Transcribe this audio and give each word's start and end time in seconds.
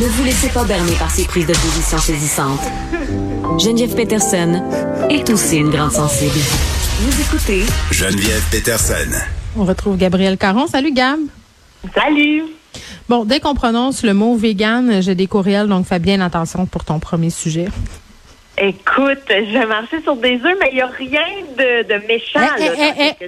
Ne 0.00 0.06
vous 0.06 0.24
laissez 0.24 0.48
pas 0.48 0.64
berner 0.64 0.94
par 0.98 1.10
ces 1.10 1.26
prises 1.26 1.46
de 1.46 1.52
position 1.52 1.98
saisissantes. 1.98 2.62
Geneviève 3.58 3.94
Peterson 3.94 4.62
est 5.10 5.28
aussi 5.28 5.58
une 5.58 5.68
grande 5.68 5.92
sensible. 5.92 6.38
Vous 7.00 7.20
écoutez 7.20 7.62
Geneviève 7.90 8.42
Peterson. 8.50 9.18
On 9.54 9.64
retrouve 9.64 9.98
Gabriel 9.98 10.38
Caron. 10.38 10.66
Salut 10.66 10.92
Gab. 10.92 11.18
Salut. 11.94 12.44
Bon, 13.10 13.26
dès 13.26 13.38
qu'on 13.38 13.54
prononce 13.54 14.02
le 14.02 14.14
mot 14.14 14.34
vegan, 14.34 15.02
j'ai 15.02 15.14
des 15.14 15.26
courriels, 15.26 15.68
donc 15.68 15.86
fais 15.86 15.98
bien 15.98 16.22
attention 16.22 16.64
pour 16.64 16.84
ton 16.84 16.98
premier 16.98 17.28
sujet. 17.28 17.68
Écoute, 18.56 19.18
je 19.28 19.58
vais 19.58 19.66
marcher 19.66 20.00
sur 20.02 20.16
des 20.16 20.36
œufs, 20.36 20.56
mais 20.58 20.70
il 20.70 20.76
n'y 20.76 20.80
a 20.80 20.86
rien 20.86 21.20
de, 21.58 21.82
de 21.86 22.06
méchant 22.06 22.40
là, 22.40 22.54
dans 22.58 22.64
ce 22.64 22.70
que 22.70 22.76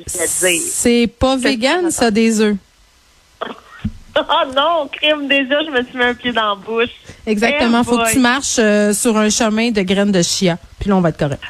je 0.09 0.43
vais 0.43 0.53
dire. 0.53 0.61
C'est 0.73 1.11
pas 1.19 1.37
vegan, 1.37 1.91
ça, 1.91 2.11
des 2.11 2.41
œufs. 2.41 2.57
Oh 4.17 4.23
non, 4.55 4.89
crime, 4.93 5.29
déjà, 5.29 5.65
je 5.65 5.71
me 5.71 5.83
suis 5.85 5.97
mis 5.97 6.05
un 6.05 6.15
pied 6.15 6.33
dans 6.33 6.51
la 6.51 6.55
bouche. 6.55 6.91
Exactement. 7.27 7.81
Eh 7.81 7.85
Faut 7.85 7.99
que 7.99 8.13
tu 8.13 8.19
marches 8.19 8.59
euh, 8.59 8.93
sur 8.93 9.17
un 9.17 9.31
chemin 9.31 9.71
de 9.71 9.83
graines 9.83 10.13
de 10.13 10.23
chia. 10.23 10.59
Puis 10.79 10.89
là, 10.89 10.97
on 10.97 11.01
va 11.01 11.09
être 11.09 11.19
correct. 11.19 11.43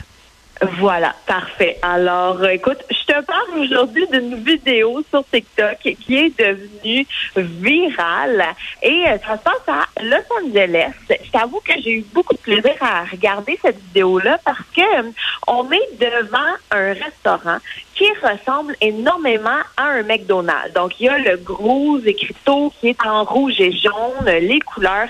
Voilà, 0.73 1.15
parfait. 1.27 1.79
Alors, 1.83 2.41
euh, 2.43 2.49
écoute, 2.49 2.79
je 2.91 3.13
te 3.13 3.25
parle 3.25 3.59
aujourd'hui 3.59 4.07
d'une 4.11 4.37
vidéo 4.37 5.03
sur 5.11 5.25
TikTok 5.25 5.79
qui 5.83 6.17
est 6.17 6.39
devenue 6.39 7.07
virale 7.37 8.45
et 8.83 9.05
euh, 9.09 9.19
ça 9.27 9.37
se 9.37 9.43
passe 9.43 9.69
à 9.69 10.03
Los 10.03 10.25
Angeles. 10.43 10.93
Je 11.09 11.31
t'avoue 11.31 11.61
que 11.61 11.73
j'ai 11.83 11.99
eu 11.99 12.05
beaucoup 12.13 12.35
de 12.35 12.39
plaisir 12.39 12.75
à 12.81 13.05
regarder 13.05 13.59
cette 13.61 13.79
vidéo-là 13.89 14.39
parce 14.45 14.59
que 14.75 14.81
euh, 14.81 15.11
on 15.47 15.71
est 15.71 15.99
devant 15.99 16.55
un 16.71 16.93
restaurant 16.93 17.59
qui 17.95 18.07
ressemble 18.23 18.75
énormément 18.81 19.61
à 19.77 19.85
un 19.85 20.03
McDonald's. 20.03 20.73
Donc, 20.75 20.99
il 21.01 21.07
y 21.07 21.09
a 21.09 21.19
le 21.19 21.37
gros 21.37 21.99
écriteau 21.99 22.73
qui 22.81 22.89
est 22.89 23.07
en 23.07 23.25
rouge 23.25 23.61
et 23.61 23.73
jaune, 23.73 24.25
les 24.27 24.61
couleurs 24.61 25.09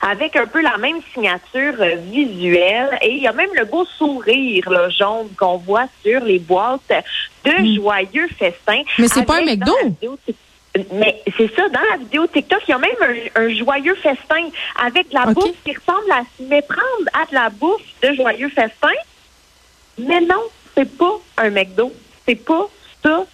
avec 0.00 0.36
un 0.36 0.46
peu 0.46 0.60
la 0.60 0.76
même 0.78 1.00
signature 1.12 1.74
euh, 1.80 1.96
visuelle. 1.96 2.98
Et 3.02 3.12
il 3.12 3.22
y 3.22 3.26
a 3.26 3.32
même 3.32 3.50
le 3.54 3.64
beau 3.64 3.84
sourire 3.84 4.70
là, 4.70 4.88
jaune 4.88 5.28
qu'on 5.38 5.58
voit 5.58 5.86
sur 6.04 6.20
les 6.24 6.38
boîtes 6.38 6.92
de 7.44 7.74
joyeux 7.74 8.28
festins. 8.38 8.82
Mais 8.98 9.08
c'est 9.08 9.24
pas 9.24 9.38
un 9.38 9.44
McDo. 9.44 9.74
mais 10.92 11.22
c'est 11.36 11.54
ça, 11.54 11.68
dans 11.68 11.80
la 11.90 11.96
vidéo 11.98 12.26
TikTok, 12.26 12.60
il 12.66 12.70
y 12.70 12.74
a 12.74 12.78
même 12.78 12.90
un, 13.00 13.42
un 13.42 13.54
joyeux 13.54 13.94
festin 13.96 14.48
avec 14.84 15.12
la 15.12 15.26
bouffe 15.26 15.56
qui 15.64 15.74
ressemble 15.74 16.10
à 16.10 16.22
se 16.36 16.42
méprendre 16.42 17.08
à 17.12 17.26
de 17.26 17.34
la 17.34 17.50
bouffe 17.50 17.82
de 18.02 18.14
joyeux 18.14 18.48
festin. 18.48 18.88
Mais 19.98 20.20
non, 20.20 20.42
c'est 20.74 20.96
pas 20.96 21.20
un 21.38 21.50
McDo. 21.50 21.92
C'est 22.26 22.44
pas 22.44 22.68
ça 23.02 23.24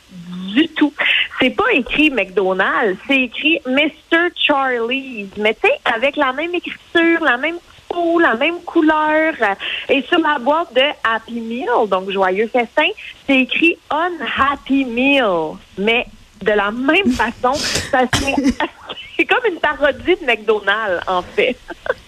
du 0.51 0.69
tout. 0.69 0.93
C'est 1.41 1.51
pas 1.51 1.73
écrit 1.73 2.11
McDonald's, 2.11 2.99
c'est 3.07 3.23
écrit 3.23 3.61
Mr. 3.67 4.29
Charlie's. 4.37 5.29
Mais 5.37 5.55
tu 5.55 5.69
sais, 5.69 5.75
avec 5.85 6.17
la 6.17 6.33
même 6.33 6.55
écriture, 6.55 7.21
la 7.23 7.37
même 7.37 7.57
peau, 7.89 8.19
la 8.19 8.35
même 8.35 8.61
couleur. 8.63 9.35
euh, 9.41 9.55
Et 9.89 10.03
sur 10.03 10.19
la 10.21 10.39
boîte 10.39 10.73
de 10.75 10.83
Happy 11.05 11.41
Meal, 11.41 11.89
donc 11.89 12.11
joyeux 12.11 12.49
festin, 12.49 12.89
c'est 13.27 13.41
écrit 13.41 13.79
Unhappy 13.91 14.85
Meal. 14.85 15.57
Mais 15.79 16.07
de 16.43 16.53
la 16.53 16.71
même 16.71 17.11
façon, 17.13 17.55
ça 17.55 18.01
c'est 19.17 19.25
comme 19.27 19.53
une 19.53 19.61
parodie 19.61 20.17
de 20.21 20.27
McDonald's, 20.27 21.03
en 21.07 21.23
fait. 21.23 21.57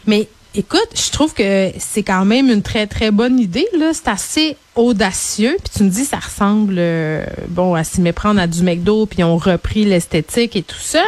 Mais 0.06 0.29
écoute, 0.55 0.89
je 0.95 1.11
trouve 1.11 1.34
que 1.34 1.70
c'est 1.78 2.03
quand 2.03 2.25
même 2.25 2.48
une 2.48 2.62
très, 2.62 2.86
très 2.86 3.11
bonne 3.11 3.39
idée. 3.39 3.67
là. 3.78 3.92
C'est 3.92 4.08
assez 4.08 4.56
audacieux. 4.77 5.56
Puis 5.62 5.72
tu 5.77 5.84
me 5.84 5.91
dis, 5.91 6.05
ça 6.05 6.19
ressemble 6.19 6.77
euh, 6.78 7.25
bon 7.48 7.75
à 7.75 7.84
s'y 7.84 8.00
méprendre 8.00 8.41
à 8.41 8.47
du 8.47 8.62
McDo, 8.62 9.06
puis 9.06 9.22
ont 9.25 9.36
repris 9.36 9.84
l'esthétique 9.84 10.56
et 10.56 10.62
tout 10.62 10.81
ça. 10.81 11.03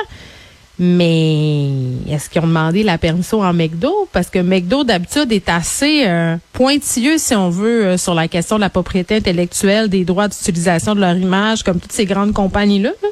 Mais 0.77 1.69
est-ce 2.09 2.29
qu'ils 2.29 2.43
ont 2.43 2.49
demandé 2.49 2.83
la 2.83 2.99
permission 2.99 3.41
en 3.41 3.53
McDo? 3.53 4.09
Parce 4.13 4.29
que 4.29 4.41
McDo, 4.41 4.83
d'habitude, 4.83 5.31
est 5.31 5.49
assez 5.49 6.05
euh, 6.07 6.37
pointilleux, 6.53 7.17
si 7.19 7.35
on 7.37 7.49
veut, 7.49 7.85
euh, 7.85 7.97
sur 7.97 8.15
la 8.15 8.27
question 8.27 8.57
de 8.57 8.61
la 8.61 8.71
propriété 8.71 9.17
intellectuelle, 9.17 9.89
des 9.89 10.05
droits 10.05 10.27
d'utilisation 10.27 10.97
de 10.97 11.01
leur 11.01 11.17
image, 11.17 11.63
comme 11.63 11.79
toutes 11.79 11.93
ces 11.93 12.07
grandes 12.07 12.33
compagnies-là. 12.33 12.91
là. 13.03 13.09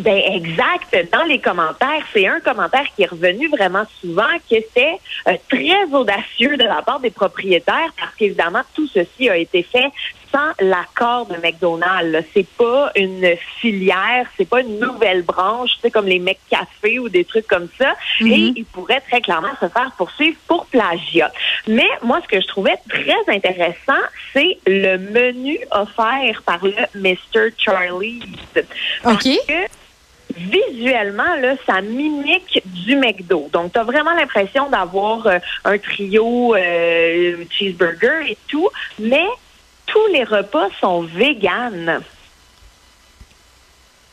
Ben 0.00 0.16
exact. 0.32 1.12
Dans 1.12 1.24
les 1.24 1.38
commentaires, 1.38 2.02
c'est 2.12 2.26
un 2.26 2.40
commentaire 2.40 2.86
qui 2.96 3.02
est 3.02 3.10
revenu 3.10 3.48
vraiment 3.48 3.84
souvent, 4.00 4.28
que 4.50 4.56
c'est 4.74 4.98
euh, 5.28 5.36
très 5.48 5.84
audacieux 5.92 6.56
de 6.56 6.64
la 6.64 6.80
part 6.80 7.00
des 7.00 7.10
propriétaires, 7.10 7.92
parce 7.98 8.14
qu'évidemment 8.16 8.62
tout 8.74 8.88
ceci 8.88 9.28
a 9.28 9.36
été 9.36 9.62
fait 9.62 9.90
sans 10.32 10.52
l'accord 10.60 11.26
de 11.26 11.36
McDonald's. 11.36 12.24
C'est 12.32 12.46
pas 12.46 12.92
une 12.96 13.36
filière, 13.60 14.26
c'est 14.36 14.48
pas 14.48 14.60
une 14.60 14.78
nouvelle 14.78 15.22
branche, 15.22 15.72
tu 15.74 15.80
sais 15.80 15.90
comme 15.90 16.06
les 16.06 16.18
McCafé 16.18 16.98
ou 16.98 17.08
des 17.08 17.24
trucs 17.24 17.46
comme 17.46 17.68
ça. 17.78 17.94
Et 18.20 18.52
ils 18.56 18.64
pourraient 18.64 19.00
très 19.00 19.20
clairement 19.20 19.54
se 19.60 19.68
faire 19.68 19.92
poursuivre 19.98 20.38
pour 20.46 20.66
plagiat. 20.66 21.32
Mais 21.66 21.88
moi, 22.02 22.20
ce 22.22 22.28
que 22.28 22.40
je 22.40 22.46
trouvais 22.46 22.76
très 22.88 23.34
intéressant, 23.34 24.00
c'est 24.32 24.58
le 24.66 24.96
menu 24.96 25.58
offert 25.72 26.42
par 26.46 26.64
le 26.64 26.72
Mr. 26.94 27.52
Charlie's. 27.58 28.24
Parce 29.02 29.26
OK. 29.26 29.32
que 29.46 29.80
visuellement, 30.36 31.34
là, 31.40 31.54
ça 31.66 31.80
mimique 31.80 32.62
du 32.64 32.96
McDo. 32.96 33.48
Donc, 33.52 33.72
tu 33.72 33.78
as 33.78 33.84
vraiment 33.84 34.14
l'impression 34.14 34.68
d'avoir 34.68 35.26
euh, 35.26 35.38
un 35.64 35.78
trio 35.78 36.54
euh, 36.54 37.44
cheeseburger 37.50 38.30
et 38.30 38.38
tout, 38.48 38.68
mais 38.98 39.26
tous 39.86 40.06
les 40.12 40.24
repas 40.24 40.68
sont 40.80 41.02
véganes. 41.02 42.00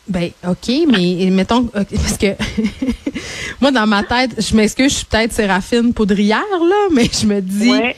Ben, 0.07 0.31
OK, 0.47 0.71
mais 0.87 1.29
mettons, 1.29 1.69
ok, 1.75 1.87
parce 1.91 2.17
que 2.17 2.27
moi, 3.61 3.71
dans 3.71 3.85
ma 3.85 4.03
tête, 4.03 4.41
je 4.41 4.55
m'excuse, 4.55 4.91
je 4.91 4.97
suis 4.99 5.05
peut-être 5.05 5.33
Séraphine 5.33 5.93
Poudrière, 5.93 6.43
là, 6.61 6.87
mais 6.93 7.09
je 7.11 7.25
me 7.25 7.41
dis, 7.41 7.71
Ouais. 7.71 7.95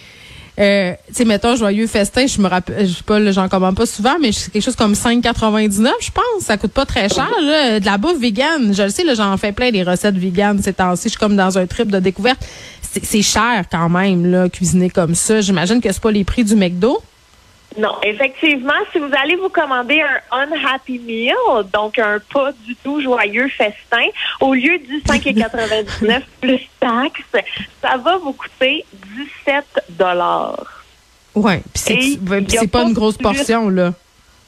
Euh, 0.60 0.94
tu 1.08 1.14
sais, 1.14 1.26
mettons, 1.26 1.56
Joyeux 1.56 1.88
Festin, 1.88 2.28
je 2.28 2.42
me 2.42 2.48
rappelle, 2.48 2.88
je 2.88 2.96
sais 2.96 3.04
pas, 3.04 3.32
j'en 3.32 3.48
commande 3.48 3.76
pas 3.76 3.86
souvent, 3.86 4.18
mais 4.20 4.32
c'est 4.32 4.52
quelque 4.52 4.64
chose 4.64 4.76
comme 4.76 4.94
5,99, 4.94 5.90
je 6.02 6.12
pense. 6.12 6.24
Ça 6.42 6.58
coûte 6.58 6.72
pas 6.74 6.86
très 6.86 7.08
cher, 7.08 7.30
là. 7.42 7.80
De 7.80 7.86
la 7.86 7.98
bouffe 7.98 8.20
vegan. 8.20 8.74
Je 8.74 8.84
le 8.84 8.90
sais, 8.90 9.04
là, 9.04 9.14
j'en 9.14 9.38
fais 9.38 9.52
plein 9.52 9.72
des 9.72 9.84
recettes 9.84 10.16
véganes 10.16 10.62
ces 10.62 10.74
temps-ci. 10.74 11.04
Je 11.06 11.10
suis 11.10 11.18
comme 11.18 11.36
dans 11.36 11.58
un 11.58 11.66
trip 11.66 11.90
de 11.90 12.00
découverte. 12.00 12.40
C'est 12.82 13.06
c'est 13.06 13.22
cher 13.22 13.66
quand 13.72 13.88
même, 13.90 14.30
là, 14.30 14.50
cuisiner 14.50 14.90
comme 14.90 15.16
ça. 15.16 15.42
J'imagine 15.42 15.80
que 15.80 15.92
c'est 15.92 16.02
pas 16.02 16.12
les 16.12 16.24
prix 16.24 16.44
du 16.44 16.56
McDo. 16.56 17.02
Non, 17.80 17.96
effectivement, 18.04 18.74
si 18.92 19.00
vous 19.00 19.10
allez 19.24 19.38
vous 19.38 19.48
commander 19.48 20.02
un 20.02 20.42
unhappy 20.42 21.00
meal, 21.00 21.34
donc 21.72 21.98
un 21.98 22.20
pas 22.34 22.52
du 22.52 22.76
tout 22.76 23.02
joyeux 23.02 23.48
festin, 23.48 24.06
au 24.42 24.54
lieu 24.54 24.78
du 24.80 25.00
5,99 25.00 26.22
plus 26.42 26.60
taxes, 26.80 27.48
ça 27.82 27.96
va 27.96 28.18
vous 28.18 28.34
coûter 28.34 28.84
17 29.46 29.66
dollars. 29.92 30.84
Ouais. 31.36 31.62
Puis 31.74 32.20
c'est 32.50 32.68
pas 32.68 32.80
pas 32.80 32.84
une 32.84 32.94
grosse 32.94 33.18
portion, 33.18 33.70
là. 33.70 33.94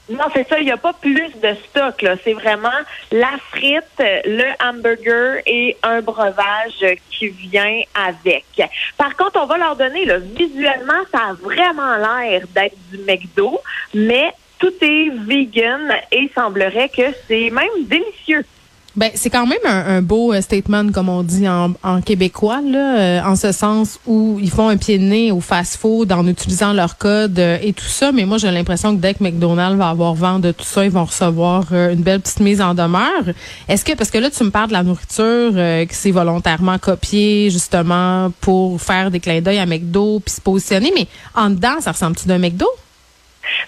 Non, 0.09 0.25
c'est 0.33 0.47
ça. 0.47 0.59
Il 0.59 0.65
n'y 0.65 0.71
a 0.71 0.77
pas 0.77 0.93
plus 0.93 1.29
de 1.41 1.55
stock. 1.69 2.05
C'est 2.23 2.33
vraiment 2.33 2.69
la 3.11 3.31
frite, 3.51 3.83
le 3.99 4.45
hamburger 4.63 5.41
et 5.45 5.77
un 5.83 6.01
breuvage 6.01 6.85
qui 7.09 7.29
vient 7.29 7.81
avec. 7.93 8.45
Par 8.97 9.15
contre, 9.15 9.39
on 9.41 9.45
va 9.45 9.57
leur 9.57 9.75
donner, 9.75 10.05
là, 10.05 10.17
visuellement, 10.17 11.01
ça 11.11 11.29
a 11.29 11.33
vraiment 11.33 11.95
l'air 11.95 12.41
d'être 12.53 12.75
du 12.91 12.97
McDo, 12.99 13.59
mais 13.93 14.33
tout 14.59 14.73
est 14.81 15.09
vegan 15.09 15.91
et 16.11 16.19
il 16.19 16.29
semblerait 16.35 16.89
que 16.89 17.13
c'est 17.27 17.49
même 17.49 17.83
délicieux. 17.85 18.45
Ben, 19.01 19.09
c'est 19.15 19.31
quand 19.31 19.47
même 19.47 19.57
un, 19.65 20.03
beau 20.03 20.31
euh, 20.31 20.41
statement, 20.41 20.91
comme 20.91 21.09
on 21.09 21.23
dit 21.23 21.47
en, 21.49 22.01
québécois, 22.05 22.61
là, 22.63 22.99
euh, 22.99 23.21
en 23.23 23.35
ce 23.35 23.51
sens 23.51 23.99
où 24.05 24.37
ils 24.39 24.51
font 24.51 24.69
un 24.69 24.77
pied 24.77 24.99
de 24.99 25.03
nez 25.03 25.31
au 25.31 25.41
fast-food 25.41 26.11
en 26.11 26.27
utilisant 26.27 26.71
leur 26.71 26.99
code 26.99 27.39
euh, 27.39 27.57
et 27.63 27.73
tout 27.73 27.83
ça. 27.83 28.11
Mais 28.11 28.25
moi, 28.25 28.37
j'ai 28.37 28.51
l'impression 28.51 28.95
que 28.95 29.01
dès 29.01 29.15
que 29.15 29.23
McDonald's 29.23 29.75
va 29.75 29.89
avoir 29.89 30.13
vent 30.13 30.37
de 30.37 30.51
tout 30.51 30.65
ça, 30.65 30.85
ils 30.85 30.91
vont 30.91 31.05
recevoir 31.05 31.73
une 31.73 32.03
belle 32.03 32.19
petite 32.19 32.41
mise 32.41 32.61
en 32.61 32.75
demeure. 32.75 33.33
Est-ce 33.67 33.83
que, 33.83 33.93
parce 33.93 34.11
que 34.11 34.19
là, 34.19 34.29
tu 34.29 34.43
me 34.43 34.51
parles 34.51 34.67
de 34.67 34.73
la 34.73 34.83
nourriture 34.83 35.51
que 35.51 35.95
c'est 35.95 36.11
volontairement 36.11 36.77
copié, 36.77 37.49
justement, 37.49 38.31
pour 38.39 38.79
faire 38.79 39.09
des 39.09 39.19
clins 39.19 39.41
d'œil 39.41 39.57
à 39.57 39.65
McDo 39.65 40.19
puis 40.19 40.35
se 40.35 40.41
positionner, 40.41 40.91
mais 40.95 41.07
en 41.33 41.49
dedans, 41.49 41.81
ça 41.81 41.91
ressemble-tu 41.93 42.27
d'un 42.27 42.37
McDo? 42.37 42.67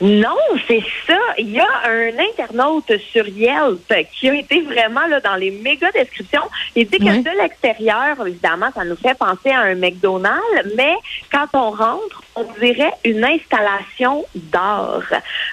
Non, 0.01 0.37
c'est 0.67 0.83
ça. 1.07 1.19
Il 1.37 1.51
y 1.51 1.59
a 1.59 1.67
un 1.85 2.11
internaute 2.19 2.91
sur 3.11 3.27
Yelp 3.27 3.93
qui 4.11 4.29
a 4.29 4.35
été 4.35 4.61
vraiment 4.61 5.05
là 5.07 5.19
dans 5.19 5.35
les 5.35 5.51
méga 5.51 5.91
descriptions. 5.91 6.43
Il 6.75 6.87
dit 6.87 6.97
que 6.97 7.23
de 7.23 7.41
l'extérieur, 7.41 8.25
évidemment, 8.25 8.69
ça 8.73 8.83
nous 8.83 8.95
fait 8.95 9.17
penser 9.17 9.51
à 9.51 9.61
un 9.61 9.75
McDonald's, 9.75 10.73
mais 10.75 10.95
quand 11.31 11.47
on 11.53 11.71
rentre, 11.71 12.23
on 12.35 12.45
dirait 12.59 12.93
une 13.03 13.23
installation 13.23 14.25
d'art. 14.35 15.03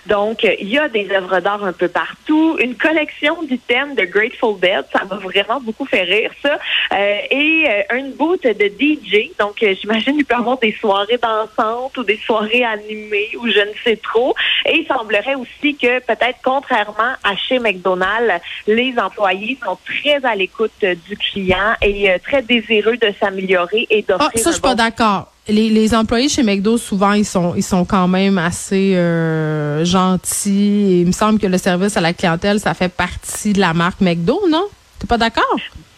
Donc, 0.06 0.44
il 0.44 0.68
y 0.68 0.78
a 0.78 0.88
des 0.88 1.10
œuvres 1.10 1.40
d'art 1.40 1.64
un 1.64 1.72
peu 1.72 1.88
partout, 1.88 2.56
une 2.60 2.74
collection 2.74 3.42
d'items 3.42 3.96
de 3.96 4.04
Grateful 4.04 4.58
Dead, 4.60 4.84
ça 4.92 5.04
m'a 5.04 5.16
vraiment 5.16 5.60
beaucoup 5.60 5.84
fait 5.84 6.02
rire, 6.02 6.30
ça, 6.42 6.58
euh, 6.92 7.18
et 7.30 7.66
euh, 7.68 7.96
une 7.96 8.12
boot 8.12 8.42
de 8.42 8.66
DJ. 8.66 9.30
Donc, 9.38 9.62
euh, 9.62 9.74
j'imagine 9.80 10.16
qu'il 10.16 10.24
peut 10.24 10.34
avoir 10.34 10.58
des 10.58 10.72
soirées 10.72 11.18
dansantes 11.18 11.96
ou 11.98 12.02
des 12.02 12.18
soirées 12.18 12.64
animées 12.64 13.30
ou 13.38 13.48
je 13.48 13.60
ne 13.60 13.74
sais 13.84 13.96
trop. 13.96 14.34
Et 14.66 14.78
il 14.78 14.86
semblerait 14.86 15.34
aussi 15.34 15.76
que 15.76 16.00
peut-être 16.00 16.38
contrairement 16.42 17.14
à 17.24 17.36
chez 17.36 17.58
McDonald's, 17.58 18.42
les 18.66 18.94
employés 18.98 19.58
sont 19.62 19.78
très 19.84 20.24
à 20.24 20.34
l'écoute 20.34 20.72
du 20.80 21.16
client 21.16 21.74
et 21.82 22.10
très 22.22 22.42
désireux 22.42 22.96
de 22.96 23.12
s'améliorer 23.20 23.86
et 23.90 24.02
d'offrir. 24.02 24.30
Ah, 24.34 24.38
ça, 24.38 24.50
je 24.50 24.54
suis 24.54 24.62
pas 24.62 24.74
d'accord 24.74 25.30
les, 25.52 25.94
employés 25.94 26.28
chez 26.28 26.42
McDo, 26.42 26.78
souvent, 26.78 27.12
ils 27.12 27.24
sont, 27.24 27.54
ils 27.56 27.62
sont 27.62 27.84
quand 27.84 28.08
même 28.08 28.38
assez 28.38 28.94
euh, 28.96 29.84
gentils. 29.84 31.00
il 31.00 31.06
me 31.06 31.12
semble 31.12 31.38
que 31.38 31.46
le 31.46 31.58
service 31.58 31.96
à 31.96 32.00
la 32.00 32.12
clientèle, 32.12 32.60
ça 32.60 32.74
fait 32.74 32.88
partie 32.88 33.52
de 33.52 33.60
la 33.60 33.74
marque 33.74 34.00
McDo, 34.00 34.40
non? 34.48 34.66
T'es 34.98 35.06
pas 35.06 35.18
d'accord? 35.18 35.56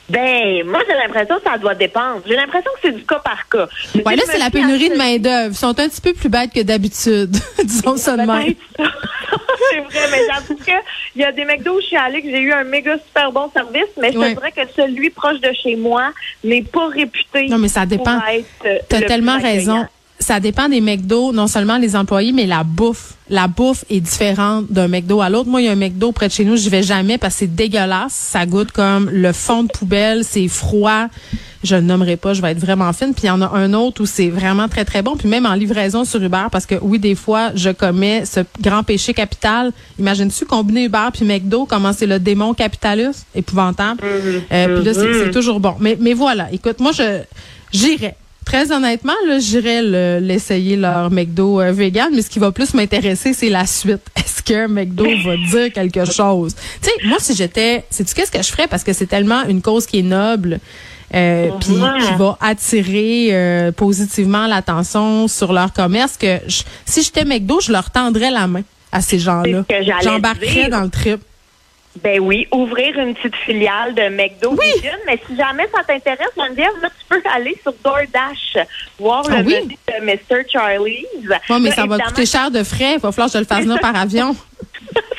Ben, 0.09 0.65
moi, 0.67 0.81
j'ai 0.87 0.95
l'impression 0.95 1.37
que 1.37 1.43
ça 1.45 1.57
doit 1.57 1.75
dépendre. 1.75 2.21
J'ai 2.27 2.37
l'impression 2.37 2.71
que 2.75 2.81
c'est 2.83 2.93
du 2.93 3.05
cas 3.05 3.21
par 3.21 3.49
cas. 3.49 3.67
Ouais, 4.05 4.17
là, 4.17 4.23
c'est 4.27 4.39
la 4.39 4.51
pénurie 4.51 4.91
de 4.91 4.97
main-d'œuvre. 4.97 5.53
Ils 5.53 5.57
sont 5.57 5.69
un 5.69 5.89
petit 5.89 6.01
peu 6.01 6.13
plus 6.13 6.29
bêtes 6.29 6.53
que 6.53 6.61
d'habitude. 6.61 7.35
Disons 7.65 7.97
ça 7.97 8.17
de 8.17 8.23
même. 8.23 8.55
C'est 9.71 9.81
vrai, 9.81 10.09
mais 10.11 10.19
j'avoue 10.29 10.59
il 11.15 11.21
y 11.21 11.25
a 11.25 11.33
des 11.33 11.45
McDo 11.45 11.77
où 11.77 11.81
je 11.81 11.87
suis 11.87 11.97
allée 11.97 12.23
que 12.23 12.31
j'ai 12.31 12.41
eu 12.41 12.53
un 12.53 12.65
méga 12.65 12.97
super 12.99 13.33
bon 13.33 13.51
service, 13.53 13.91
mais 14.01 14.13
te 14.13 14.19
dirais 14.19 14.53
que 14.53 14.63
celui 14.75 15.11
proche 15.11 15.41
de 15.41 15.53
chez 15.53 15.77
moi 15.77 16.13
n'est 16.43 16.63
pas 16.63 16.89
réputé. 16.89 17.49
Non, 17.49 17.59
mais 17.59 17.69
ça 17.69 17.87
dépend. 17.87 18.19
Tu 18.63 18.97
as 18.97 19.03
tellement 19.03 19.39
raison 19.39 19.87
ça 20.23 20.41
dépend 20.41 20.69
des 20.69 20.81
McDo, 20.81 21.33
non 21.33 21.49
seulement 21.49 21.77
les 21.77 21.97
employés, 21.97 22.33
mais 22.33 22.47
la 22.47 22.63
bouffe. 22.65 23.15
La 23.29 23.49
bouffe 23.49 23.85
est 23.91 24.01
différente 24.01 24.67
d'un 24.71 24.89
McDo 24.89 25.21
à 25.21 25.29
l'autre. 25.29 25.49
Moi, 25.49 25.61
il 25.61 25.65
y 25.67 25.69
a 25.69 25.73
un 25.73 25.77
McDo 25.77 26.13
près 26.13 26.29
de 26.29 26.33
chez 26.33 26.45
nous, 26.45 26.57
je 26.57 26.69
vais 26.71 26.83
jamais 26.83 27.19
parce 27.19 27.35
que 27.35 27.41
c'est 27.41 27.55
dégueulasse. 27.55 28.13
Ça 28.13 28.47
goûte 28.47 28.73
comme 28.73 29.11
le 29.11 29.33
fond 29.33 29.65
de 29.65 29.69
poubelle, 29.69 30.25
c'est 30.25 30.49
froid. 30.49 31.09
Je 31.65 31.77
ne 31.77 31.81
nommerai 31.81 32.17
pas, 32.17 32.35
je 32.35 32.43
vais 32.43 32.53
être 32.53 32.59
vraiment 32.59 32.93
fine. 32.93 33.15
Puis 33.15 33.25
il 33.25 33.27
y 33.27 33.31
en 33.31 33.41
a 33.41 33.51
un 33.51 33.73
autre 33.73 34.03
où 34.03 34.07
c'est 34.07 34.29
vraiment 34.29 34.69
très, 34.69 34.85
très 34.85 35.03
bon. 35.03 35.17
Puis 35.17 35.29
même 35.29 35.47
en 35.47 35.55
livraison 35.55 36.05
sur 36.05 36.23
Uber, 36.23 36.47
parce 36.51 36.67
que 36.67 36.75
oui, 36.83 36.99
des 36.99 37.15
fois, 37.15 37.53
je 37.55 37.71
commets 37.71 38.25
ce 38.25 38.41
grand 38.61 38.83
péché 38.83 39.15
capital. 39.15 39.73
Imagines-tu 39.99 40.45
combiner 40.45 40.85
Uber 40.85 41.09
puis 41.13 41.25
McDo, 41.25 41.67
comment 41.67 41.93
c'est 41.93 42.07
le 42.07 42.19
démon 42.19 42.55
capitaliste? 42.55 43.27
Épouvantable. 43.35 44.01
Mm-hmm. 44.03 44.41
Euh, 44.53 44.77
puis 44.77 44.85
là, 44.85 44.95
c'est 44.95 45.01
mm-hmm. 45.01 45.31
toujours 45.33 45.61
bon. 45.61 45.75
Mais, 45.79 45.97
mais 46.01 46.15
voilà, 46.15 46.49
écoute, 46.53 46.81
moi, 46.81 46.93
je 46.93 47.21
j'irai. 47.73 48.15
Très 48.45 48.73
honnêtement, 48.73 49.13
là, 49.29 49.39
j'irais 49.39 50.21
l'essayer 50.21 50.77
leur 50.77 51.13
McDo 51.13 51.61
euh, 51.61 51.71
vegan, 51.71 52.09
mais 52.13 52.23
ce 52.23 52.29
qui 52.29 52.41
va 52.41 52.51
plus 52.51 52.75
m'intéresser, 52.75 53.35
c'est 53.35 53.49
la 53.49 53.67
suite. 53.67 54.03
Est-ce 54.17 54.43
que 54.43 54.67
McDo 54.67 55.05
va 55.25 55.37
dire 55.37 55.73
quelque 55.73 56.05
chose? 56.05 56.57
Tu 56.83 56.89
sais, 56.89 57.07
moi, 57.07 57.19
si 57.21 57.37
j'étais, 57.37 57.85
sais-tu 57.89 58.15
qu'est-ce 58.15 58.33
que 58.33 58.43
je 58.43 58.51
ferais? 58.51 58.67
Parce 58.67 58.83
que 58.83 58.93
c'est 58.93 59.07
tellement 59.07 59.45
une 59.45 59.63
cause 59.63 59.87
qui 59.87 60.01
est 60.01 60.03
noble. 60.03 60.59
Euh, 61.15 61.51
puis 61.61 61.75
qui 61.75 62.15
va 62.19 62.39
attirer 62.41 63.29
euh, 63.33 63.71
positivement 63.73 64.47
l'attention 64.47 65.29
sur 65.29 65.53
leur 65.53 65.73
commerce 65.73 66.17
que 66.17 66.39
si 66.87 67.03
j'étais 67.03 67.25
McDo, 67.25 67.61
je 67.61 67.71
leur 67.71 67.91
tendrais 67.91 68.31
la 68.31 68.47
main 68.47 68.63
à 68.93 69.01
ces 69.03 69.19
gens-là. 69.19 69.65
J'embarquerais 70.03 70.69
dans 70.69 70.81
le 70.81 70.91
trip. 70.91 71.21
Ben 72.03 72.21
oui, 72.21 72.49
ouvrir 72.51 72.99
une 72.99 73.15
petite 73.15 73.37
filiale 73.37 73.95
de 73.95 74.09
McDo 74.09 74.53
oui. 74.53 74.91
mais 75.07 75.21
si 75.27 75.37
jamais 75.37 75.69
ça 75.75 75.85
t'intéresse, 75.85 76.31
Geneviève, 76.35 76.73
là, 76.81 76.89
tu 76.89 77.05
peux 77.07 77.23
aller 77.31 77.55
sur 77.63 77.75
DoorDash, 77.85 78.67
voir 78.99 79.29
le 79.29 79.37
ah 79.37 79.43
menu 79.43 79.77
de 79.87 80.03
Mr. 80.03 80.43
Charlie's. 80.51 81.05
Oui, 81.51 81.57
mais 81.61 81.71
ça 81.71 81.85
va 81.85 81.99
coûter 81.99 82.25
cher 82.25 82.51
de 82.51 82.63
frais. 82.63 82.95
Il 82.95 83.01
va 83.01 83.13
falloir 83.13 83.27
que 83.29 83.35
je 83.35 83.39
le 83.39 83.45
fasse 83.45 83.65
venir 83.65 83.79
par 83.79 83.95
avion. 84.01 84.35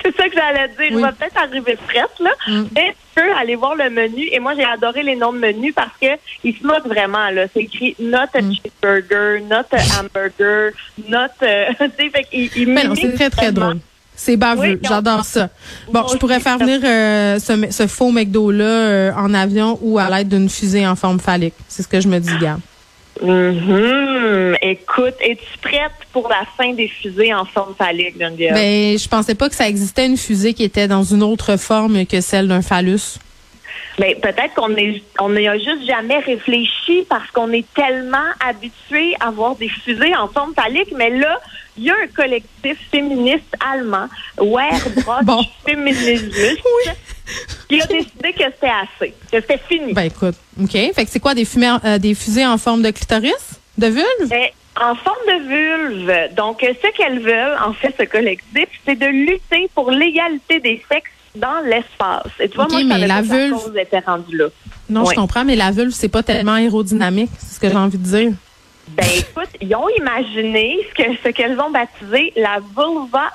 C'est 0.04 0.16
ça 0.16 0.30
que 0.30 0.36
j'allais 0.36 0.68
dire. 0.70 0.98
Il 0.98 1.00
va 1.00 1.12
peut-être 1.12 1.38
arriver 1.38 1.78
prête, 1.88 2.20
là. 2.20 2.32
Mm. 2.48 2.64
Mais 2.76 2.90
tu 2.90 3.22
peux 3.22 3.32
aller 3.36 3.56
voir 3.56 3.76
le 3.76 3.90
menu. 3.90 4.28
Et 4.32 4.40
moi, 4.40 4.54
j'ai 4.56 4.66
adoré 4.66 5.04
les 5.04 5.16
noms 5.16 5.34
de 5.34 5.40
menus 5.40 5.74
parce 5.74 5.96
que 6.02 6.08
ils 6.44 6.56
se 6.56 6.66
moquent 6.66 6.88
vraiment, 6.88 7.30
là. 7.30 7.46
C'est 7.54 7.62
écrit 7.62 7.96
not 8.00 8.30
a 8.34 8.42
mm. 8.42 8.54
cheeseburger, 8.54 9.42
not 9.42 9.66
a 9.72 10.00
hamburger, 10.00 10.72
not, 11.08 11.28
euh, 11.42 11.66
tu 11.80 11.86
sais, 11.98 12.10
fait 12.10 12.24
qu'ils, 12.24 12.70
Mais 12.70 12.84
non, 12.84 12.96
c'est 12.96 13.14
très, 13.14 13.30
très 13.30 13.52
drôle. 13.52 13.80
C'est 14.16 14.38
baveux, 14.38 14.80
j'adore 14.84 15.26
ça. 15.26 15.50
Bon, 15.92 16.08
je 16.08 16.18
pourrais 16.18 16.40
faire 16.40 16.60
venir 16.60 16.82
euh, 16.84 17.40
ce, 17.40 17.88
faux 17.88 18.12
McDo-là 18.12 18.64
euh, 18.64 19.12
en 19.16 19.34
avion 19.34 19.80
ou 19.82 19.98
à 19.98 20.08
l'aide 20.10 20.30
d'une 20.30 20.50
fusée 20.50 20.86
en 20.86 20.96
forme 20.96 21.20
phallique. 21.20 21.56
C'est 21.68 21.82
ce 21.82 21.88
que 21.88 22.00
je 22.00 22.08
me 22.08 22.20
dis, 22.20 22.38
gars. 22.40 22.58
Mm-hmm. 23.22 24.58
Écoute, 24.62 25.16
es-tu 25.22 25.58
prête 25.62 25.92
pour 26.12 26.30
la 26.30 26.44
fin 26.58 26.74
des 26.74 26.88
fusées 26.88 27.34
en 27.34 27.46
forme 27.46 27.76
phallique, 27.76 28.16
Geneviève? 28.20 28.54
Ben, 28.54 28.98
je 28.98 29.08
pensais 29.08 29.36
pas 29.36 29.50
que 29.50 29.56
ça 29.56 29.68
existait 29.68 30.06
une 30.06 30.18
fusée 30.18 30.54
qui 30.54 30.64
était 30.64 30.88
dans 30.88 31.04
une 31.04 31.24
autre 31.24 31.58
forme 31.58 32.06
que 32.06 32.22
celle 32.22 32.48
d'un 32.48 32.62
phallus. 32.62 33.20
Ben, 34.00 34.16
peut-être 34.20 34.56
qu'on 34.56 34.76
on 35.20 35.30
n'a 35.30 35.58
juste 35.58 35.86
jamais 35.86 36.18
réfléchi 36.18 37.06
parce 37.08 37.30
qu'on 37.30 37.52
est 37.52 37.66
tellement 37.76 38.18
habitué 38.46 39.16
à 39.20 39.30
voir 39.30 39.56
des 39.56 39.70
fusées 39.70 40.16
en 40.16 40.28
forme 40.28 40.54
phallique, 40.56 40.92
mais 40.98 41.12
là, 41.12 41.40
il 41.78 41.84
y 41.84 41.92
a 41.92 41.94
un 42.04 42.08
collectif 42.08 42.78
féministe 42.92 43.56
allemand, 43.60 44.08
Werbrock 44.38 45.24
bon. 45.24 45.46
Feminismus, 47.68 47.68
qui 47.70 47.82
a 47.82 47.88
décidé 47.88 48.34
que 48.34 48.44
c'était 48.44 48.68
assez, 48.68 49.14
que 49.32 49.42
c'était 49.42 49.60
fini. 49.70 49.94
Ben 49.94 50.04
écoute, 50.04 50.36
OK. 50.62 50.72
Fait 50.72 51.06
que 51.06 51.10
c'est 51.10 51.20
quoi, 51.20 51.34
des, 51.34 51.48
euh, 51.58 51.98
des 51.98 52.16
fusées 52.16 52.46
en 52.46 52.58
forme 52.58 52.82
de 52.82 52.92
clitoris? 52.92 53.60
De 53.78 53.88
vulve? 53.88 54.30
Ben, 54.30 54.48
en 54.80 54.96
forme 54.96 55.26
de 55.28 55.48
vulve. 55.48 56.36
Donc, 56.36 56.60
ce 56.62 56.98
qu'elles 56.98 57.20
veulent, 57.20 57.58
en 57.64 57.74
fait, 57.74 57.94
ce 58.00 58.06
collectif, 58.06 58.68
c'est 58.86 58.96
de 58.96 59.06
lutter 59.06 59.70
pour 59.74 59.92
l'égalité 59.92 60.60
des 60.60 60.84
sexes 60.92 61.12
dans 61.36 61.62
l'espace. 61.66 62.32
Et 62.40 62.50
tu 62.50 62.56
vois, 62.56 62.68
moi, 62.68 62.84
mais 62.84 63.08
la 63.08 63.22
vulve... 63.22 63.74
là. 63.74 64.46
Non, 64.90 65.06
je 65.06 65.16
comprends, 65.16 65.46
mais 65.46 65.56
la 65.56 65.72
vulve, 65.72 65.92
c'est 65.92 66.10
pas 66.10 66.24
tellement 66.24 66.54
aérodynamique, 66.54 67.32
c'est 67.38 67.56
ce 67.56 67.60
que 67.60 67.70
j'ai 67.70 67.76
envie 67.76 67.98
de 67.98 68.04
dire. 68.04 68.32
Ben 68.90 69.06
écoute, 69.18 69.50
ils 69.62 69.74
ont 69.76 69.88
imaginé 69.98 70.78
ce 70.90 71.04
que 71.04 71.10
ce 71.24 71.30
qu'elles 71.30 71.58
ont 71.60 71.72
baptisé 71.72 72.34
la 72.36 72.60
vulva 72.60 73.32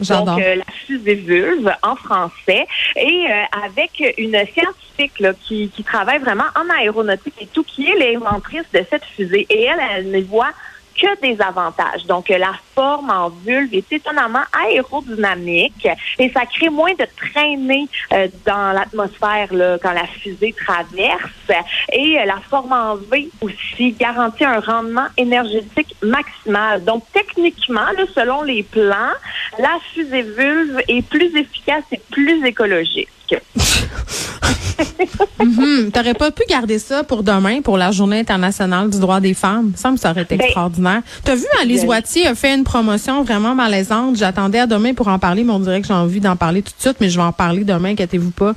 donc 0.00 0.40
euh, 0.40 0.56
la 0.56 0.72
fusée 0.86 1.14
vulve 1.14 1.72
en 1.82 1.96
français, 1.96 2.66
et 2.96 3.26
euh, 3.28 3.64
avec 3.64 4.14
une 4.18 4.36
scientifique 4.46 5.18
là, 5.20 5.32
qui, 5.34 5.70
qui 5.70 5.82
travaille 5.84 6.18
vraiment 6.18 6.44
en 6.56 6.68
aéronautique 6.78 7.34
et 7.40 7.46
tout, 7.46 7.64
qui 7.64 7.88
est 7.88 7.98
l'inventrice 7.98 8.64
de 8.72 8.84
cette 8.90 9.04
fusée. 9.04 9.46
Et 9.50 9.64
elle, 9.64 9.80
elle 9.96 10.10
ne 10.10 10.20
voit 10.22 10.52
que 10.94 11.20
des 11.20 11.40
avantages. 11.40 12.06
Donc, 12.06 12.28
la 12.28 12.52
forme 12.74 13.10
en 13.10 13.28
vulve 13.28 13.74
est 13.74 13.92
étonnamment 13.92 14.44
aérodynamique 14.52 15.88
et 16.18 16.30
ça 16.30 16.46
crée 16.46 16.68
moins 16.68 16.94
de 16.94 17.06
traînées 17.16 17.88
euh, 18.12 18.28
dans 18.44 18.72
l'atmosphère 18.72 19.48
quand 19.82 19.92
la 19.92 20.06
fusée 20.06 20.54
traverse. 20.54 21.64
Et 21.92 22.18
euh, 22.18 22.24
la 22.24 22.38
forme 22.48 22.72
en 22.72 22.96
V 22.96 23.28
aussi 23.40 23.92
garantit 23.92 24.44
un 24.44 24.60
rendement 24.60 25.06
énergétique 25.16 25.94
maximal. 26.02 26.84
Donc, 26.84 27.04
techniquement, 27.12 27.86
selon 28.14 28.42
les 28.42 28.62
plans, 28.62 29.14
la 29.58 29.78
fusée 29.92 30.22
vulve 30.22 30.80
est 30.88 31.06
plus 31.06 31.36
efficace 31.36 31.84
et 31.92 32.00
plus 32.10 32.44
écologique. 32.44 33.08
mm 35.44 35.90
T'aurais 35.92 36.14
pas 36.14 36.30
pu 36.30 36.42
garder 36.48 36.78
ça 36.78 37.04
pour 37.04 37.22
demain, 37.22 37.60
pour 37.60 37.76
la 37.76 37.90
Journée 37.90 38.18
internationale 38.20 38.90
du 38.90 38.98
droit 38.98 39.20
des 39.20 39.34
femmes? 39.34 39.72
Ça 39.76 39.90
me 39.90 39.96
serait 39.96 40.22
été 40.22 40.36
ben, 40.36 40.44
extraordinaire. 40.44 41.02
T'as 41.22 41.34
vu, 41.34 41.44
Alice 41.60 41.84
Wattier 41.84 42.26
a 42.26 42.34
fait 42.34 42.54
une 42.54 42.64
promotion 42.64 43.22
vraiment 43.22 43.54
malaisante. 43.54 44.16
J'attendais 44.16 44.60
à 44.60 44.66
demain 44.66 44.94
pour 44.94 45.08
en 45.08 45.18
parler, 45.18 45.44
mais 45.44 45.52
on 45.52 45.60
dirait 45.60 45.80
que 45.80 45.86
j'ai 45.86 45.94
envie 45.94 46.20
d'en 46.20 46.36
parler 46.36 46.62
tout 46.62 46.72
de 46.76 46.80
suite, 46.80 46.96
mais 47.00 47.10
je 47.10 47.16
vais 47.16 47.24
en 47.24 47.32
parler 47.32 47.64
demain, 47.64 47.90
inquiétez-vous 47.90 48.30
pas, 48.30 48.54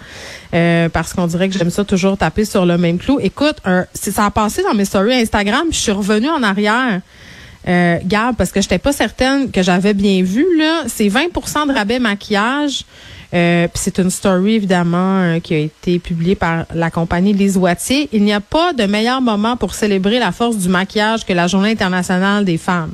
euh, 0.54 0.90
parce 0.90 1.14
qu'on 1.14 1.28
dirait 1.28 1.50
que 1.50 1.58
j'aime 1.58 1.70
ça 1.70 1.84
toujours 1.84 2.18
taper 2.18 2.46
sur 2.46 2.66
le 2.66 2.78
même 2.78 2.98
clou. 2.98 3.20
Écoute, 3.22 3.58
ça 3.94 4.26
a 4.26 4.32
passé 4.32 4.64
dans 4.64 4.74
mes 4.74 4.86
stories 4.86 5.14
Instagram, 5.14 5.68
je 5.72 5.78
suis 5.78 5.92
revenue 5.92 6.30
en 6.30 6.44
arrière. 6.44 7.02
Euh, 7.68 8.00
parce 8.38 8.52
que 8.52 8.62
j'étais 8.62 8.80
pas 8.80 8.94
certaine 8.94 9.52
que 9.52 9.62
j'avais 9.62 9.94
bien 9.94 10.24
vu, 10.24 10.46
là. 10.58 10.84
C'est 10.88 11.08
20% 11.08 11.68
de 11.68 11.74
rabais 11.74 12.00
maquillage. 12.00 12.86
Euh, 13.34 13.68
c'est 13.74 14.00
une 14.00 14.10
story 14.10 14.56
évidemment 14.56 15.20
euh, 15.20 15.40
qui 15.40 15.54
a 15.54 15.58
été 15.58 16.00
publiée 16.00 16.36
par 16.36 16.66
la 16.74 16.90
compagnie 16.90 17.34
Lise 17.34 17.58
Wattier. 17.58 18.08
Il 18.14 18.24
n'y 18.24 18.32
a 18.32 18.40
pas 18.40 18.72
de 18.72 18.86
meilleur 18.86 19.20
moment 19.20 19.58
pour 19.58 19.74
célébrer 19.74 20.18
la 20.18 20.32
force 20.32 20.58
du 20.58 20.70
maquillage 20.70 21.26
que 21.26 21.34
la 21.34 21.48
Journée 21.48 21.72
internationale 21.72 22.46
des 22.46 22.58
femmes. 22.58 22.94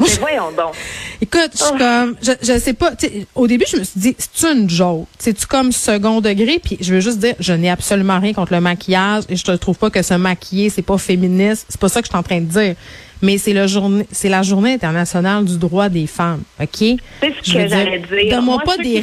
Mais 0.00 0.06
voyons 0.18 0.50
donc. 0.50 0.74
Écoute, 1.20 1.50
je 1.52 1.58
suis 1.58 1.72
oh. 1.74 1.78
comme, 1.78 2.16
je, 2.20 2.32
je 2.42 2.58
sais 2.58 2.72
pas. 2.72 2.92
Au 3.34 3.46
début, 3.46 3.64
je 3.70 3.76
me 3.76 3.84
suis 3.84 4.00
dit, 4.00 4.16
c'est 4.18 4.52
une 4.52 4.68
joke. 4.68 5.06
C'est-tu 5.18 5.46
comme 5.46 5.72
second 5.72 6.20
degré? 6.20 6.58
Puis 6.62 6.78
je 6.80 6.94
veux 6.94 7.00
juste 7.00 7.18
dire, 7.18 7.34
je 7.38 7.52
n'ai 7.52 7.70
absolument 7.70 8.18
rien 8.18 8.32
contre 8.32 8.52
le 8.52 8.60
maquillage 8.60 9.24
et 9.28 9.36
je 9.36 9.50
ne 9.50 9.56
trouve 9.56 9.78
pas 9.78 9.90
que 9.90 10.02
se 10.02 10.14
maquiller, 10.14 10.70
c'est 10.70 10.82
pas 10.82 10.98
féministe. 10.98 11.66
C'est 11.68 11.80
pas 11.80 11.88
ça 11.88 12.00
que 12.00 12.06
je 12.06 12.10
suis 12.10 12.18
en 12.18 12.22
train 12.22 12.40
de 12.40 12.46
dire 12.46 12.74
mais 13.22 13.38
c'est 13.38 13.52
la 13.54 13.66
journée, 13.66 14.06
c'est 14.10 14.28
la 14.28 14.42
journée 14.42 14.74
internationale 14.74 15.44
du 15.44 15.56
droit 15.56 15.88
des 15.88 16.06
femmes, 16.06 16.42
ok? 16.60 16.68
C'est 16.78 17.34
ce 17.42 17.52
que 17.52 17.68
j'allais 17.68 18.00
dire. 18.00 18.30
Donne-moi 18.30 18.58
pas 18.64 18.76
des 18.76 19.00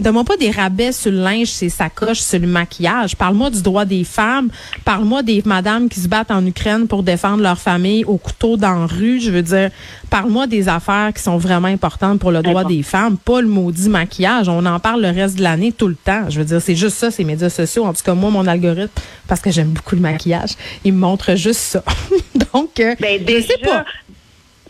donne-moi 0.00 0.24
pas 0.24 0.36
des 0.36 0.50
rabais 0.50 0.92
sur 0.92 1.10
le 1.10 1.18
linge, 1.18 1.48
sur 1.48 1.64
les 1.64 1.70
sacoches, 1.70 2.20
sur 2.20 2.38
le 2.38 2.46
maquillage. 2.46 3.16
Parle-moi 3.16 3.50
du 3.50 3.62
droit 3.62 3.84
des 3.84 4.04
femmes. 4.04 4.48
Parle-moi 4.84 5.22
des 5.22 5.42
madames 5.44 5.88
qui 5.88 6.00
se 6.00 6.08
battent 6.08 6.30
en 6.30 6.44
Ukraine 6.44 6.86
pour 6.86 7.02
défendre 7.02 7.42
leur 7.42 7.58
famille 7.58 8.04
au 8.04 8.16
couteau 8.16 8.56
dans 8.56 8.80
la 8.80 8.86
rue. 8.86 9.20
Je 9.20 9.30
veux 9.30 9.42
dire, 9.42 9.70
parle-moi 10.10 10.46
des 10.46 10.68
affaires 10.68 11.12
qui 11.14 11.22
sont 11.22 11.38
vraiment 11.38 11.68
importantes 11.68 12.20
pour 12.20 12.30
le 12.30 12.42
droit 12.42 12.64
des 12.64 12.82
femmes, 12.82 13.16
pas 13.16 13.40
le 13.40 13.48
maudit 13.48 13.88
maquillage. 13.88 14.48
On 14.48 14.64
en 14.66 14.78
parle 14.80 15.02
le 15.02 15.10
reste 15.10 15.36
de 15.36 15.42
l'année 15.42 15.72
tout 15.72 15.88
le 15.88 15.96
temps. 15.96 16.28
Je 16.28 16.38
veux 16.38 16.44
dire, 16.44 16.60
c'est 16.60 16.76
juste 16.76 16.96
ça, 16.96 17.10
ces 17.10 17.24
médias 17.24 17.50
sociaux. 17.50 17.84
En 17.84 17.92
tout 17.92 18.02
cas, 18.02 18.14
moi, 18.14 18.30
mon 18.30 18.46
algorithme, 18.46 18.90
parce 19.26 19.40
que 19.40 19.50
j'aime 19.50 19.68
beaucoup 19.70 19.94
le 19.94 20.02
maquillage, 20.02 20.52
il 20.84 20.92
me 20.92 20.98
montre 20.98 21.34
juste 21.34 21.60
ça. 21.60 21.82
Donc, 22.52 22.80
euh, 22.80 22.94
ben, 23.00 23.20
je 23.26 23.40
sais 23.40 23.58
pas. 23.58 23.84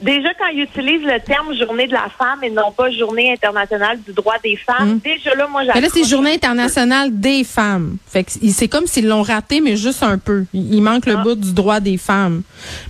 Déjà, 0.00 0.28
quand 0.35 0.47
ils 0.52 0.62
utilisent 0.62 1.02
le 1.02 1.21
terme 1.21 1.55
journée 1.55 1.87
de 1.87 1.93
la 1.93 2.09
femme 2.17 2.43
et 2.43 2.50
non 2.50 2.71
pas 2.76 2.90
journée 2.90 3.33
internationale 3.33 3.99
du 4.07 4.12
droit 4.12 4.37
des 4.43 4.57
femmes, 4.57 4.93
hum. 4.93 4.99
déjà 4.99 5.35
là, 5.35 5.49
moi, 5.49 5.62
Mais 5.75 5.81
là, 5.81 5.88
c'est 5.93 6.05
journée 6.05 6.35
internationale 6.35 7.19
des 7.19 7.43
femmes. 7.45 7.97
Fait 8.07 8.25
que 8.25 8.31
c'est 8.50 8.69
comme 8.69 8.87
s'ils 8.87 9.09
l'ont 9.09 9.23
raté, 9.23 9.61
mais 9.61 9.76
juste 9.76 10.02
un 10.02 10.19
peu. 10.19 10.45
Il 10.52 10.81
manque 10.83 11.07
le 11.07 11.17
ah. 11.17 11.23
bout 11.23 11.35
du 11.35 11.52
droit 11.52 11.81
des 11.81 11.97
femmes. 11.97 12.43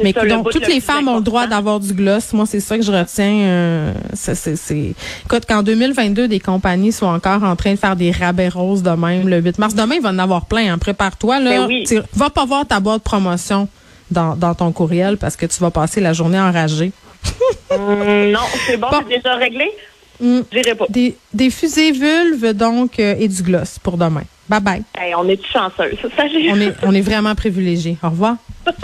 Mais 0.03 0.13
donc, 0.13 0.51
toutes 0.51 0.69
les 0.69 0.81
femmes 0.81 1.09
ont 1.09 1.17
le 1.17 1.23
droit 1.23 1.47
d'avoir 1.47 1.81
du 1.81 1.93
gloss. 1.93 2.33
Moi, 2.33 2.47
c'est 2.47 2.61
ça 2.61 2.77
que 2.77 2.85
je 2.85 2.93
retiens. 2.93 3.33
Euh, 3.33 3.93
c'est, 4.15 4.59
Écoute, 5.25 5.47
qu'en 5.47 5.63
2022, 5.63 6.29
des 6.29 6.41
compagnies 6.41 6.93
sont 6.93 7.07
encore 7.07 7.43
en 7.43 7.57
train 7.57 7.73
de 7.73 7.79
faire 7.79 7.97
des 7.97 8.11
rabais 8.11 8.49
roses 8.49 8.83
de 8.83 8.91
même 8.91 9.29
le 9.29 9.41
8 9.41 9.59
mars. 9.59 9.75
Demain, 9.75 9.97
il 9.97 10.03
va 10.03 10.11
en 10.11 10.19
avoir 10.19 10.47
plein. 10.47 10.73
Hein. 10.73 10.79
Prépare-toi, 10.79 11.41
là. 11.41 11.51
Ben 11.51 11.67
oui. 11.67 11.85
Va 12.15 12.31
pas 12.31 12.45
voir 12.45 12.67
ta 12.67 12.81
boîte 12.81 12.99
de 12.99 13.05
promotion 13.05 13.69
dans, 14.11 14.37
dans 14.37 14.55
ton 14.55 14.73
courriel 14.73 15.17
parce 15.17 15.37
que 15.37 15.47
tu 15.47 15.61
vas 15.61 15.71
passer 15.71 16.01
la 16.01 16.13
journée 16.13 16.41
enragée. 16.41 16.93
Hum, 17.71 18.31
non, 18.31 18.41
c'est 18.67 18.77
bon, 18.77 18.89
c'est 19.09 19.17
déjà 19.17 19.35
réglé? 19.37 19.71
J'irai 20.21 20.75
pas. 20.75 20.87
Des, 20.89 21.17
des 21.33 21.51
fusées 21.51 21.93
vulves, 21.93 22.53
donc, 22.53 22.99
euh, 22.99 23.15
et 23.19 23.29
du 23.29 23.43
gloss 23.43 23.79
pour 23.79 23.97
demain. 23.97 24.25
Bye 24.49 24.61
bye. 24.61 24.83
on 25.17 25.29
est 25.29 25.41
chanceux. 25.47 25.93
on, 26.51 26.61
est, 26.61 26.75
on 26.83 26.95
est 26.95 27.01
vraiment 27.03 27.35
privilégiés. 27.35 27.97
Au 28.03 28.09
revoir. 28.11 28.37